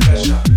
Pressure. 0.00 0.47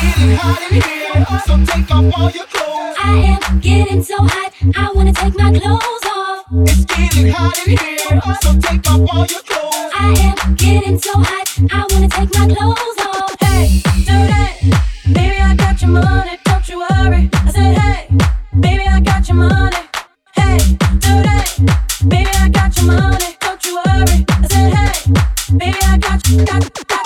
getting 0.00 0.36
hot 0.36 0.62
in 0.70 0.80
here, 0.80 1.26
so 1.46 1.54
take 1.64 1.90
off 1.90 2.18
all 2.18 2.30
your 2.30 2.46
clothes. 2.46 2.96
I 3.02 3.38
am 3.42 3.60
getting 3.60 4.02
so 4.02 4.16
hot, 4.18 4.52
I 4.76 4.90
wanna 4.94 5.12
take 5.12 5.36
my 5.36 5.50
clothes 5.50 6.06
off. 6.06 6.44
It's 6.70 6.84
getting 6.84 7.32
hot 7.32 7.58
in 7.66 7.76
here, 7.76 8.20
so 8.42 8.58
take 8.60 8.88
off 8.90 9.08
all 9.12 9.26
your 9.26 9.42
clothes. 9.42 9.92
I 9.98 10.14
am 10.26 10.54
getting 10.54 10.98
so 10.98 11.12
hot, 11.14 11.46
I 11.72 11.86
wanna 11.90 12.08
take 12.08 12.32
my 12.38 12.46
clothes 12.54 12.98
off. 13.06 13.34
Hey, 13.40 13.82
baby, 15.12 15.40
I 15.40 15.54
got 15.56 15.80
your 15.82 15.90
money, 15.90 16.38
don't 16.44 16.68
you 16.68 16.78
worry. 16.78 17.30
I 17.32 17.50
said, 17.50 17.78
hey, 17.78 18.08
baby, 18.60 18.86
I 18.86 19.00
got 19.00 19.26
your 19.28 19.36
money. 19.36 19.76
Hey, 20.36 20.58
baby, 22.06 22.30
I 22.44 22.48
got 22.50 22.76
your 22.76 22.86
money, 22.86 23.36
don't 23.40 23.64
you 23.64 23.74
worry. 23.76 24.24
I 24.28 24.46
said, 24.48 24.74
hey, 24.74 25.12
baby, 25.56 25.78
I 25.82 25.98
got, 25.98 26.22
got 26.46 26.97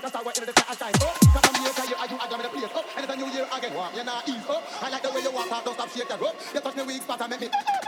like 0.00 0.14
a 0.14 0.18
star 0.18 0.32
in 0.32 0.46
the 0.46 0.52
sky 0.52 0.64
and 0.68 0.78
shine 0.78 0.94
up. 0.94 1.20
Cause 1.20 1.44
I'm 1.44 1.62
here, 1.62 1.72
cause 1.72 1.90
you 1.90 1.96
are 1.96 2.08
you, 2.08 2.16
I 2.16 2.28
got 2.28 2.38
me 2.38 2.42
the 2.42 2.48
place 2.48 2.70
oh, 2.74 2.78
up. 2.80 2.86
And 2.96 3.04
it's 3.04 3.12
a 3.12 3.16
new 3.16 3.28
year 3.32 3.46
again, 3.52 3.74
warm, 3.74 3.94
you're 3.94 4.04
not 4.04 4.28
ease 4.28 4.44
up. 4.48 4.64
Oh, 4.64 4.86
I 4.86 4.88
like 4.88 5.02
the 5.02 5.10
way 5.10 5.20
you 5.20 5.32
walk, 5.32 5.52
I 5.52 5.62
don't 5.62 5.74
stop 5.74 5.88
shaking 5.90 6.12
up. 6.12 6.36
You 6.54 6.60
touch 6.60 6.76
me 6.76 6.82
weak 6.84 7.02
spot 7.02 7.20
and 7.20 7.30
make 7.30 7.40
me. 7.40 7.79